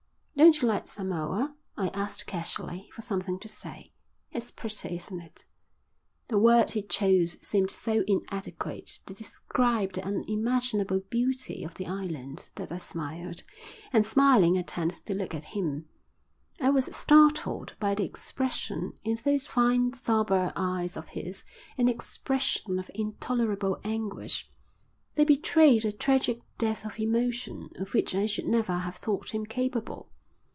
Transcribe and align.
"Don't 0.33 0.59
you 0.59 0.67
like 0.67 0.87
Samoa?" 0.87 1.55
I 1.77 1.89
asked 1.89 2.25
casually, 2.25 2.89
for 2.93 3.03
something 3.03 3.37
to 3.41 3.47
say. 3.47 3.93
"It's 4.31 4.49
pretty, 4.49 4.95
isn't 4.95 5.19
it?" 5.19 5.45
The 6.29 6.39
word 6.39 6.71
he 6.71 6.81
chose 6.81 7.37
seemed 7.45 7.69
so 7.69 8.03
inadequate 8.07 8.87
to 9.05 9.13
describe 9.13 9.93
the 9.93 10.03
unimaginable 10.07 11.01
beauty 11.11 11.63
of 11.63 11.75
the 11.75 11.85
island, 11.85 12.49
that 12.55 12.71
I 12.71 12.79
smiled, 12.79 13.43
and 13.93 14.03
smiling 14.03 14.57
I 14.57 14.63
turned 14.63 14.89
to 14.91 15.13
look 15.13 15.35
at 15.35 15.43
him. 15.43 15.87
I 16.59 16.71
was 16.71 16.85
startled 16.95 17.75
by 17.79 17.93
the 17.93 18.03
expression 18.05 18.93
in 19.03 19.19
those 19.23 19.45
fine 19.45 19.93
sombre 19.93 20.51
eyes 20.55 20.97
of 20.97 21.09
his, 21.09 21.43
an 21.77 21.87
expression 21.87 22.79
of 22.79 22.89
intolerable 22.95 23.79
anguish; 23.83 24.49
they 25.13 25.23
betrayed 25.23 25.85
a 25.85 25.91
tragic 25.91 26.39
depth 26.57 26.83
of 26.83 26.99
emotion 26.99 27.69
of 27.75 27.93
which 27.93 28.15
I 28.15 28.25
should 28.25 28.47
never 28.47 28.73
have 28.73 28.95
thought 28.95 29.35
him 29.35 29.45
capable. 29.45 30.07